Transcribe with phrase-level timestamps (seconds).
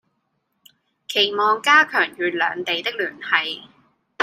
[1.07, 3.67] 期望加強與兩地的聯繫